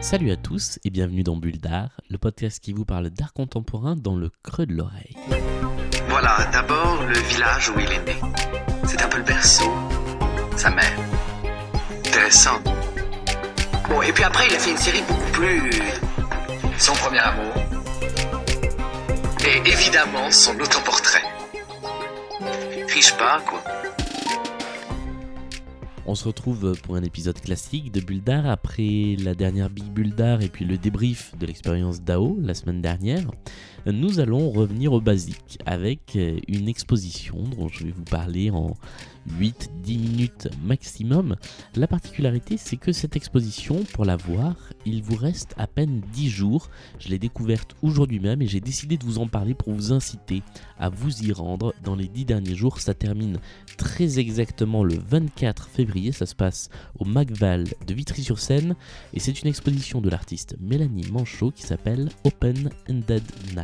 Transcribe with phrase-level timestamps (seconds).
[0.00, 3.96] Salut à tous et bienvenue dans Bulle d'Art, le podcast qui vous parle d'art contemporain
[3.96, 5.16] dans le creux de l'oreille.
[6.08, 8.16] Voilà, d'abord le village où il est né.
[8.84, 9.70] C'est un peu le berceau,
[10.56, 10.98] sa mère.
[12.06, 12.60] Intéressant.
[13.88, 15.70] Bon, et puis après, il a fait une série beaucoup plus.
[16.78, 17.54] Son premier amour.
[19.44, 21.22] Et évidemment, son autoportrait.
[22.88, 23.62] Triche pas, quoi.
[26.08, 30.14] On se retrouve pour un épisode classique de Bulle d'Art après la dernière Big Bulle
[30.14, 33.28] d'Art et puis le débrief de l'expérience DAO la semaine dernière.
[33.86, 36.16] Nous allons revenir au basique avec
[36.46, 38.76] une exposition dont je vais vous parler en
[39.40, 41.36] 8-10 minutes maximum.
[41.74, 46.28] La particularité, c'est que cette exposition, pour la voir, il vous reste à peine 10
[46.28, 46.70] jours.
[46.98, 50.42] Je l'ai découverte aujourd'hui même et j'ai décidé de vous en parler pour vous inciter
[50.78, 52.80] à vous y rendre dans les 10 derniers jours.
[52.80, 53.38] Ça termine
[53.76, 56.12] très exactement le 24 février.
[56.12, 58.76] Ça se passe au Macval de Vitry-sur-Seine
[59.12, 63.22] et c'est une exposition de l'artiste Mélanie Manchot qui s'appelle Open Ended
[63.54, 63.62] Now.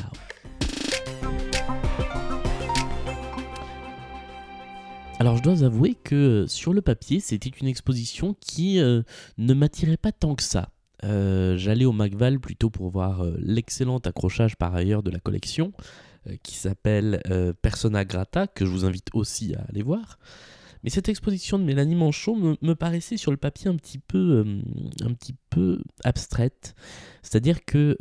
[5.22, 9.02] Alors je dois avouer que sur le papier, c'était une exposition qui euh,
[9.38, 10.70] ne m'attirait pas tant que ça.
[11.04, 15.72] Euh, j'allais au Macval plutôt pour voir euh, l'excellent accrochage par ailleurs de la collection,
[16.42, 17.22] qui s'appelle
[17.62, 20.18] Persona Grata, que je vous invite aussi à aller voir.
[20.82, 25.80] Mais cette exposition de Mélanie Manchot me, paraissait sur le papier un un petit peu
[26.02, 26.74] abstraite.
[27.22, 27.96] C'est-à-dire que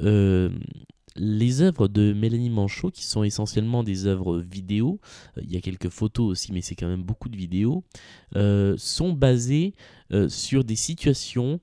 [1.16, 5.00] les œuvres de Mélanie Manchot, qui sont essentiellement des œuvres vidéo,
[5.38, 7.84] euh, il y a quelques photos aussi, mais c'est quand même beaucoup de vidéos,
[8.36, 9.74] euh, sont basées
[10.12, 11.60] euh, sur des situations,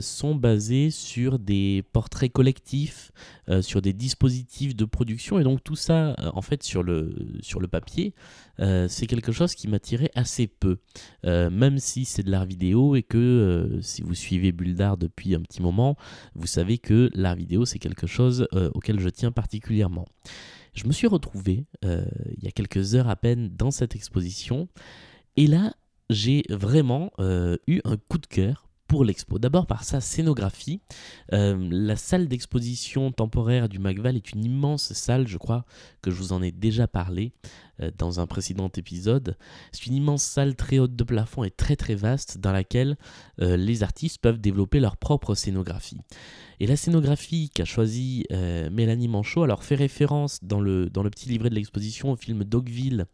[0.00, 3.12] sont basées sur des portraits collectifs,
[3.60, 7.68] sur des dispositifs de production, et donc tout ça, en fait, sur le, sur le
[7.68, 8.14] papier,
[8.58, 10.78] c'est quelque chose qui m'attirait assez peu,
[11.24, 15.62] même si c'est de l'art vidéo et que si vous suivez Bulldar depuis un petit
[15.62, 15.96] moment,
[16.34, 20.06] vous savez que l'art vidéo, c'est quelque chose auquel je tiens particulièrement.
[20.78, 22.04] Je me suis retrouvé euh,
[22.36, 24.68] il y a quelques heures à peine dans cette exposition.
[25.36, 25.74] Et là
[26.10, 29.38] j'ai vraiment euh, eu un coup de cœur pour l'expo.
[29.38, 30.80] D'abord par sa scénographie.
[31.34, 35.66] Euh, la salle d'exposition temporaire du Macval est une immense salle, je crois
[36.00, 37.32] que je vous en ai déjà parlé
[37.82, 39.36] euh, dans un précédent épisode.
[39.72, 42.96] C'est une immense salle très haute de plafond et très très vaste dans laquelle
[43.36, 46.00] les artistes peuvent développer leur propre scénographie.
[46.58, 51.28] Et la scénographie qu'a choisie Mélanie Manchot alors fait référence dans le, dans le petit
[51.28, 53.04] livret de l'exposition au film Dogville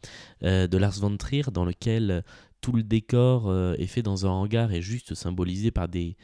[0.40, 2.24] de Lars von Trier dans lequel
[2.64, 6.16] tout le décor euh, est fait dans un hangar et juste symbolisé par des,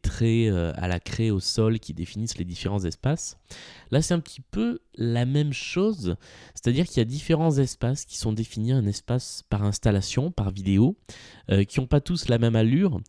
[0.00, 3.38] traits euh, à la craie au sol qui définissent les différents espaces.
[3.90, 6.16] Là, c'est un petit peu la même chose,
[6.54, 10.96] c'est-à-dire qu'il y a différents espaces qui sont définis, un espace par installation, par vidéo,
[11.50, 13.00] euh, qui n'ont pas tous la même allure,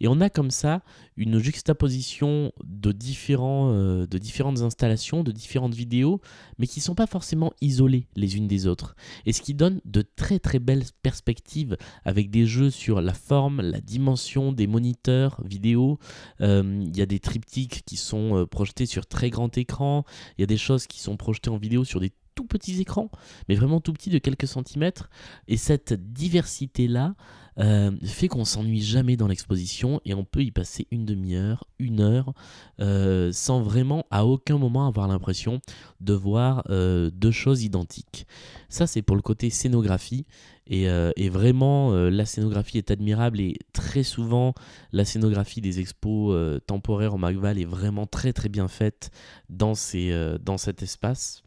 [0.00, 0.82] et on a comme ça
[1.16, 6.20] une juxtaposition de, différents, euh, de différentes installations, de différentes vidéos,
[6.58, 9.80] mais qui ne sont pas forcément isolées les unes des autres, et ce qui donne
[9.84, 15.40] de très très belles perspectives avec des jeux sur la forme, la dimension des moniteurs
[15.44, 15.98] vidéo,
[16.40, 19.93] euh, il y a des triptyques qui sont projetés sur très grand écran,
[20.36, 23.10] il y a des choses qui sont projetées en vidéo sur des tout petits écrans,
[23.48, 25.10] mais vraiment tout petits de quelques centimètres.
[25.48, 27.14] Et cette diversité-là
[27.60, 32.00] euh, fait qu'on s'ennuie jamais dans l'exposition et on peut y passer une demi-heure, une
[32.00, 32.32] heure,
[32.80, 35.60] euh, sans vraiment à aucun moment avoir l'impression
[36.00, 38.26] de voir euh, deux choses identiques.
[38.68, 40.26] Ça, c'est pour le côté scénographie.
[40.66, 40.88] Et,
[41.28, 44.54] vraiment, la scénographie est admirable et très souvent,
[44.92, 46.34] la scénographie des expos
[46.66, 49.10] temporaires au Macval est vraiment très très bien faite
[49.50, 51.44] dans cet espace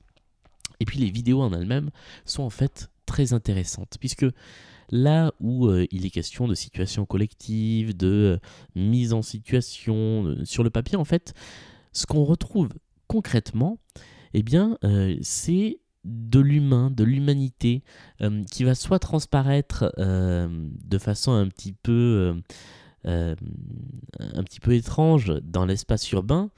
[0.80, 1.90] et puis les vidéos en elles-mêmes
[2.26, 4.26] sont en fait très intéressantes, puisque
[4.90, 8.38] là où euh, il est question de situation collective, de euh,
[8.76, 11.34] mise en situation euh, sur le papier, en fait,
[11.94, 12.70] ce qu'on retrouve
[13.08, 13.80] concrètement,
[14.34, 14.78] eh bien,
[15.22, 17.82] c'est de l'humain, de l'humanité,
[18.52, 22.36] qui va soit transparaître de façon un petit peu
[23.08, 23.36] euh,
[24.20, 26.50] un petit peu étrange dans l'espace urbain.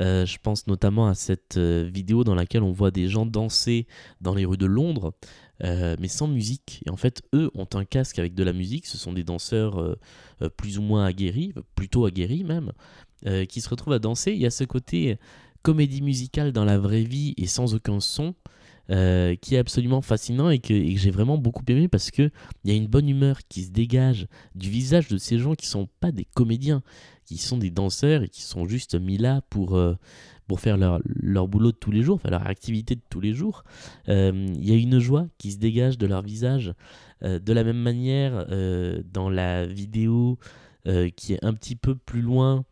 [0.00, 3.86] Euh, je pense notamment à cette euh, vidéo dans laquelle on voit des gens danser
[4.20, 5.14] dans les rues de Londres,
[5.62, 6.82] mais sans musique.
[6.84, 8.86] Et en fait, eux ont un casque avec de la musique.
[8.86, 9.96] Ce sont des danseurs
[10.58, 12.72] plus ou moins aguerris, plutôt aguerris même,
[13.48, 14.32] qui se retrouvent à danser.
[14.32, 15.16] Il y a ce côté
[15.62, 18.34] comédie musicale dans la vraie vie et sans aucun son.
[18.90, 22.30] Euh, qui est absolument fascinant et que, j'ai vraiment beaucoup aimé parce qu'il
[22.66, 25.88] y a une bonne humeur qui se dégage du visage de ces gens qui sont
[26.00, 26.82] pas des comédiens,
[27.24, 29.94] qui sont des danseurs et qui sont juste mis là pour, euh,
[30.46, 33.32] pour faire leur, leur boulot de tous les jours, faire leur activité de tous les
[33.32, 33.64] jours.
[34.06, 36.74] Il y a une joie qui se dégage de leur visage.
[37.22, 38.46] de la même manière,
[39.10, 40.38] dans la vidéo
[41.16, 42.66] qui est un petit peu plus loin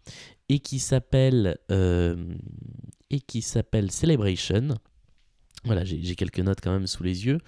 [0.51, 4.77] et qui s'appelle et qui s'appelle Celebration.
[5.65, 7.39] Voilà, j'ai quelques notes quand même sous les yeux.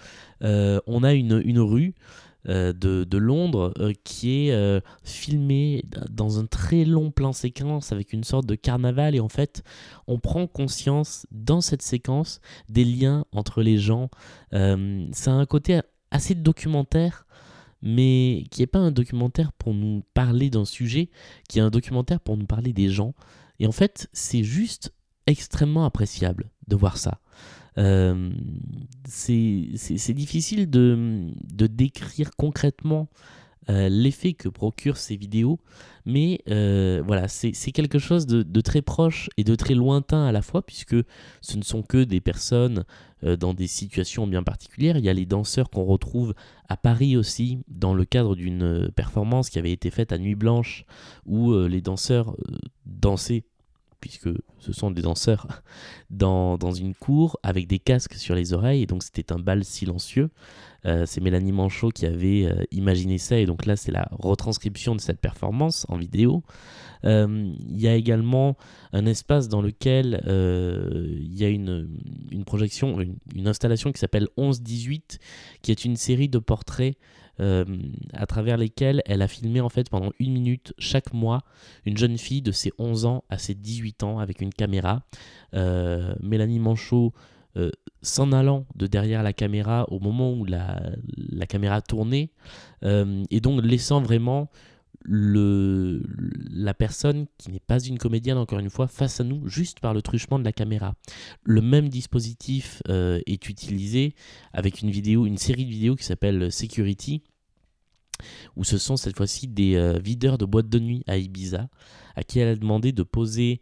[0.40, 1.94] on a une, rue
[2.46, 8.12] euh, de, Londres euh, qui est euh, filmé dans un très long plan séquence avec
[8.12, 9.62] une sorte de carnaval et en fait
[10.06, 14.11] on prend conscience dans cette séquence des liens entre les gens.
[14.52, 15.81] ça a un côté
[16.11, 17.26] assez documentaire
[17.81, 21.11] mais qui n'est pas un documentaire pour nous parler d'un sujet,
[21.49, 23.12] qui est un documentaire pour nous parler des gens.
[23.58, 24.94] Et en fait, c'est juste
[25.26, 27.20] extrêmement appréciable de voir ça.
[27.79, 28.31] Euh,
[29.06, 31.32] c'est difficile de,
[31.67, 33.09] décrire concrètement
[33.71, 35.59] euh, l'effet que procurent ces vidéos,
[36.05, 40.43] mais euh, voilà, c'est quelque chose de, très proche et de très lointain à la
[40.43, 40.97] fois, puisque
[41.41, 42.85] ce ne sont que des personnes
[43.23, 44.99] dans des situations bien particulières.
[44.99, 46.35] Il y a les danseurs qu'on retrouve
[46.69, 50.85] à Paris aussi, dans le cadre d'une performance qui avait été faite à Nuit Blanche,
[51.25, 52.37] où les danseurs
[52.85, 53.44] dansaient
[54.04, 54.28] puisque
[54.58, 55.62] ce sont des danseurs,
[56.10, 60.28] dans, une cour avec des casques sur les oreilles, et donc c'était un bal silencieux.
[60.84, 64.94] Euh, c'est Mélanie Manchot qui avait euh, imaginé ça, et donc là c'est la retranscription
[64.94, 66.42] de cette performance en vidéo.
[67.06, 68.58] Euh, il y a également
[68.92, 71.88] un espace dans lequel il y a une,
[72.44, 75.18] projection, une, une installation qui s'appelle 11-18,
[75.62, 76.98] qui est une série de portraits
[77.40, 77.64] euh,
[78.12, 81.42] à travers lesquelles elle a filmé en fait pendant une minute chaque mois
[81.84, 85.02] une jeune fille de ses 11 ans à ses 18 ans avec une caméra.
[85.54, 87.12] Euh, Mélanie Manchot
[87.56, 87.70] euh,
[88.02, 92.31] s'en allant de derrière la caméra au moment où la caméra tournait
[92.82, 94.50] et donc laissant vraiment
[95.05, 99.94] la personne qui n'est pas une comédienne, encore une fois, face à nous juste par
[99.94, 100.94] le truchement de la caméra.
[101.43, 104.14] Le même dispositif euh, est utilisé
[104.52, 107.23] avec une vidéo, une série de vidéos qui s'appelle Security,
[108.56, 111.69] où ce sont cette fois-ci des euh, videurs de boîtes de nuit à Ibiza,
[112.17, 113.61] à qui elle a demandé de poser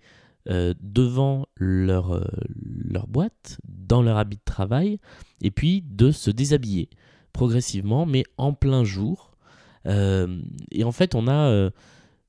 [0.49, 4.99] euh, devant leur, leur boîte, dans leur habit de travail,
[5.41, 6.89] et puis de se déshabiller
[7.33, 9.32] progressivement, mais en plein jour euh,
[9.87, 11.71] et en fait, on a euh,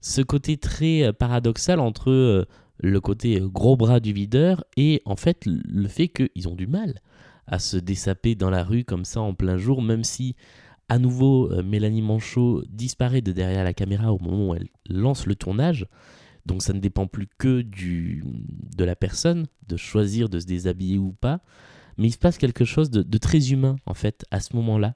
[0.01, 2.47] ce côté très euh, paradoxal entre
[2.79, 6.95] le côté gros bras du videur et en fait le fait qu'ils ont du mal
[7.45, 10.35] à se dessaper dans la rue comme ça en plein jour, même si
[10.89, 15.35] à nouveau Mélanie Manchot disparaît de derrière la caméra au moment où elle lance le
[15.35, 15.87] tournage.
[16.45, 18.23] Donc ça ne dépend plus que du,
[18.75, 21.41] de la personne de choisir de se déshabiller ou pas.
[21.97, 24.95] Mais il se passe quelque chose de très humain en fait à ce moment-là.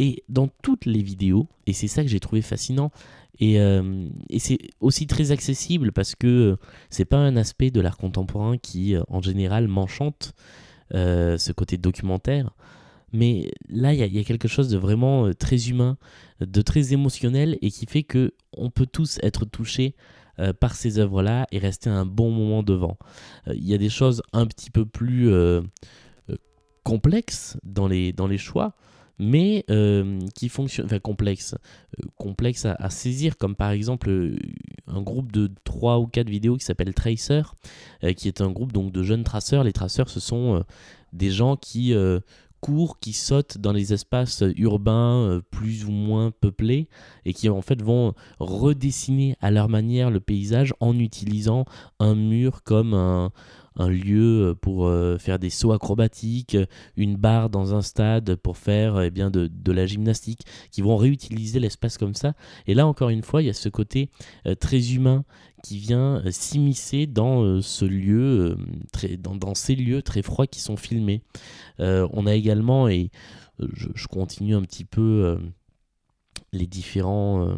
[0.00, 2.90] Et dans toutes les vidéos, et c'est ça que j'ai trouvé fascinant,
[3.40, 4.08] et, euh,
[4.38, 6.56] c'est aussi très accessible parce que
[6.90, 10.34] c'est pas un aspect de l'art contemporain qui, euh, en général, m'enchante,
[10.94, 12.54] euh, ce côté documentaire.
[13.12, 15.98] Mais là, il y, a quelque chose de vraiment très humain,
[16.40, 19.94] de très émotionnel, et qui fait que on peut tous être touchés
[20.58, 22.98] par ces œuvres-là et rester un bon moment devant.
[23.46, 25.32] Il y a des choses un petit peu plus
[26.82, 28.74] complexes dans les, dans les choix
[29.18, 31.54] mais euh, qui fonctionne, enfin complexe,
[32.00, 34.36] euh, complexe à, saisir, comme par exemple euh,
[34.86, 37.42] un groupe de 3 ou 4 vidéos qui s'appelle Tracer,
[38.16, 39.64] qui est un groupe donc de jeunes traceurs.
[39.64, 40.62] Les traceurs, ce sont
[41.12, 41.94] des gens qui
[42.60, 46.88] courent, qui sautent dans les espaces urbains plus ou moins peuplés
[47.24, 51.64] et qui en fait vont redessiner à leur manière le paysage en utilisant
[51.98, 53.32] un mur comme un
[53.76, 56.56] un lieu euh, pour euh, faire des sauts acrobatiques,
[56.96, 61.98] une barre dans un stade pour faire eh de, la gymnastique, qui vont réutiliser l'espace
[61.98, 62.34] comme ça.
[62.66, 64.10] Et là, encore une fois, il y a ce côté
[64.46, 65.24] euh, très humain
[65.62, 68.54] qui vient s'immiscer dans ce lieu,
[69.18, 71.22] dans, ces lieux très froids qui sont filmés.
[71.78, 73.10] on a également, et
[73.58, 75.38] je, continue un petit peu
[76.52, 77.56] les différents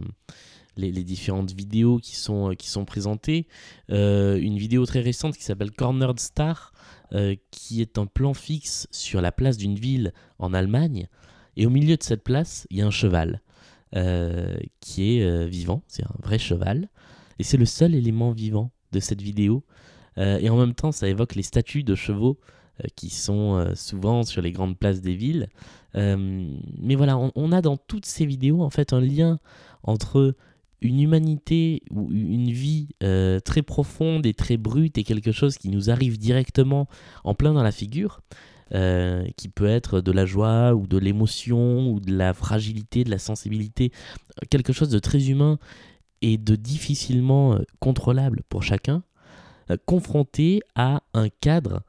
[0.77, 3.47] les, différentes vidéos qui sont, euh, qui sont présentées.
[3.91, 6.73] Euh, une vidéo très récente qui s'appelle Cornered Star,
[7.13, 11.09] euh, qui est un plan fixe sur la place d'une ville en Allemagne.
[11.57, 13.41] Et au milieu de cette place, il y a un cheval
[14.81, 16.91] qui est vivant, c'est un vrai cheval.
[17.39, 19.65] Et c'est le seul élément vivant de cette vidéo.
[20.19, 22.39] et en même temps, ça évoque les statues de chevaux
[22.95, 25.49] qui sont souvent sur les grandes places des villes.
[25.95, 29.39] mais voilà, on, on, a dans toutes ces vidéos en fait un lien
[29.83, 30.35] entre
[30.81, 35.69] une humanité ou une vie euh, très profonde et très brute et quelque chose qui
[35.69, 36.87] nous arrive directement
[37.25, 38.21] en plein dans la figure,
[38.75, 43.11] euh, qui peut être de la joie ou de l'émotion ou de la fragilité, de
[43.11, 43.91] la sensibilité,
[44.51, 45.59] quelque chose de très humain
[46.23, 49.03] et de difficilement euh, contrôlable pour chacun.
[49.87, 51.83] confronté à un cadre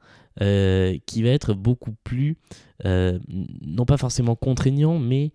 [1.06, 2.36] qui va être beaucoup plus,
[2.84, 5.32] non pas forcément contraignant, mais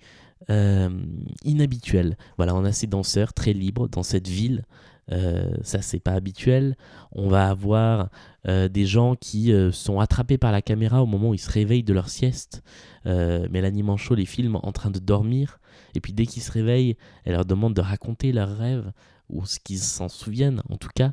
[1.44, 2.18] inhabituel.
[2.38, 4.64] Voilà, on a ces danseurs très libres dans cette ville
[5.12, 6.76] euh, ça c'est pas habituel.
[7.12, 8.10] On va avoir
[8.48, 11.52] euh, des gens qui euh, sont attrapés par la caméra au moment où ils se
[11.52, 12.64] réveillent de leur sieste.
[13.06, 15.60] Mélanie Manchot les filme en train de dormir.
[15.94, 16.96] Et puis dès qu'ils se réveillent,
[17.26, 18.94] elle leur demande de raconter leurs rêves,
[19.30, 21.12] ou ce qu'ils s'en souviennent en tout cas.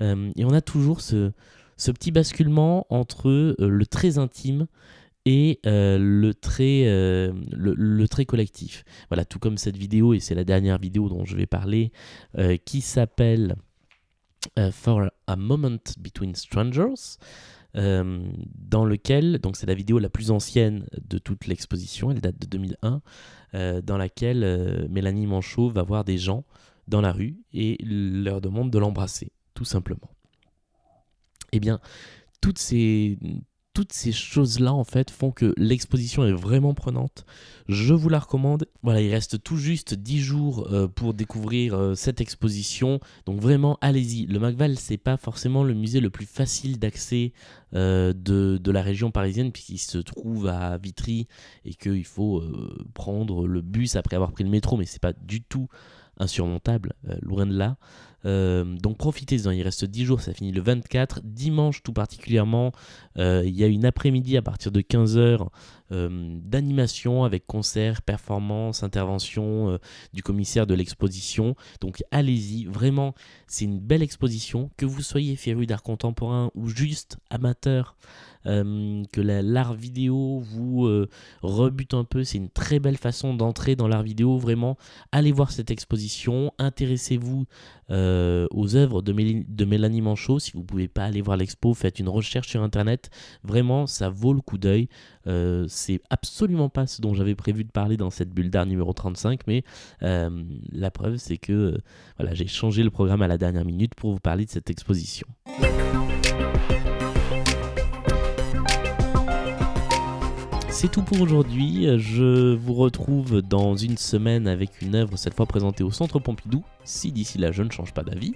[0.00, 1.32] et on a toujours ce
[1.76, 4.66] petit basculement entre le très intime
[5.26, 8.84] et euh, le, trait, euh, le, trait collectif.
[9.10, 11.92] Voilà, tout comme cette vidéo, et c'est la dernière vidéo dont je vais parler,
[12.38, 13.56] euh, qui s'appelle
[14.70, 17.18] For a Moment Between Strangers.
[17.74, 22.46] dans lequel, donc c'est la vidéo la plus ancienne de toute l'exposition, elle date de
[22.46, 23.02] 2001,
[23.82, 26.44] dans laquelle Mélanie Manchot va voir des gens
[26.86, 30.10] dans la rue et leur demande de l'embrasser, tout simplement.
[31.50, 31.80] Eh bien,
[32.40, 33.18] toutes ces,
[33.76, 37.26] toutes ces choses-là, en fait, font que l'exposition est vraiment prenante.
[37.68, 38.64] Je vous la recommande.
[38.82, 43.00] Voilà, il reste tout juste 10 jours euh, pour découvrir euh, cette exposition.
[43.26, 44.24] Donc vraiment, allez-y.
[44.24, 47.34] Le Macval, c'est pas forcément le musée le plus facile d'accès
[47.74, 51.28] euh, de, de, la région parisienne, puisqu'il se trouve à Vitry
[51.66, 52.42] et qu'il faut
[52.94, 55.68] prendre le bus après avoir pris le métro, mais c'est pas du tout
[56.16, 57.76] insurmontable, loin de là.
[58.24, 61.20] Euh, donc profitez-en, il reste 10 jours, ça finit le 24.
[61.22, 62.72] Dimanche tout particulièrement,
[63.18, 65.48] euh, il y a une après-midi à partir de 15h
[65.92, 69.78] euh, d'animation avec concerts, performances, interventions
[70.12, 71.54] du commissaire de l'exposition.
[71.80, 73.14] Donc allez-y, vraiment,
[73.46, 74.70] c'est une belle exposition.
[74.76, 77.96] Que vous soyez féru d'art contemporain ou juste amateur.
[78.46, 80.88] Que l'art vidéo vous
[81.42, 82.24] rebute un peu.
[82.24, 84.38] C'est une très belle façon d'entrer dans l'art vidéo.
[84.38, 84.76] Vraiment,
[85.12, 86.52] allez voir cette exposition.
[86.58, 87.46] Intéressez-vous
[87.90, 89.12] euh, aux œuvres de,
[89.64, 90.40] Mélanie Manchot.
[90.40, 93.10] Si vous ne pouvez pas aller voir l'expo, faites une recherche sur Internet.
[93.44, 94.88] Vraiment, ça vaut le coup d'œil.
[95.26, 98.92] Euh, c'est absolument pas ce dont j'avais prévu de parler dans cette bulle d'art numéro
[98.92, 99.62] 35, mais
[100.02, 101.78] euh, la preuve, c'est que
[102.18, 105.26] voilà, j'ai changé le programme à la dernière minute pour vous parler de cette exposition.
[110.86, 111.88] C'est tout pour aujourd'hui.
[111.98, 116.62] Je vous retrouve dans une semaine avec une œuvre cette fois présentée au Centre Pompidou,
[116.86, 118.34] si d'ici là je ne change pas d'avis.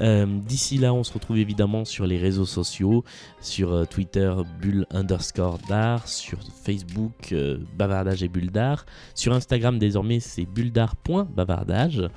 [0.00, 3.04] Euh, d'ici là, on se retrouve évidemment sur les réseaux sociaux,
[3.40, 8.86] sur euh, Twitter, bulle underscore d'art, sur Facebook, euh, bavardage et bulle d'art.
[9.14, 12.08] Sur Instagram, désormais, c'est bulldart.bavardage.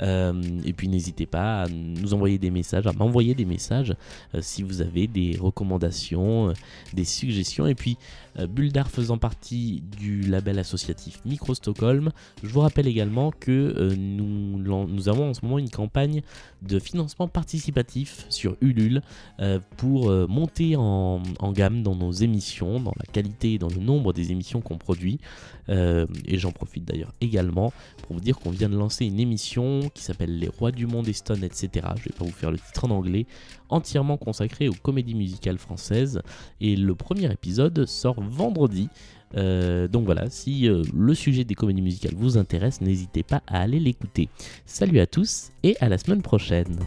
[0.00, 3.94] et puis n'hésitez pas à nous envoyer des messages, à m'envoyer des messages
[4.40, 6.52] si vous avez des recommandations,
[6.92, 7.66] des suggestions.
[7.66, 7.96] Et puis,
[8.48, 12.10] Bulle faisant partie du label associatif Micro Stockholm,
[12.42, 16.22] je vous rappelle également que nous avons en ce moment une campagne
[16.62, 19.02] de financement participatif sur Ulule
[19.40, 23.76] euh, pour euh, monter en, gamme dans nos émissions, dans la qualité et dans le
[23.76, 25.20] nombre des émissions qu'on produit.
[25.68, 29.80] Euh, et j'en profite d'ailleurs également pour vous dire qu'on vient de lancer une émission
[29.94, 31.86] qui s'appelle Les Rois du Monde, Eston, etc.
[31.96, 33.26] Je vais pas vous faire le titre en anglais,
[33.68, 36.20] entièrement consacré aux comédies musicales françaises.
[36.60, 38.88] Et le premier épisode sort vendredi.
[39.34, 44.28] Donc voilà, si le sujet des comédies musicales vous intéresse, n'hésitez pas à aller l'écouter.
[44.66, 46.78] Salut à tous et à la semaine prochaine.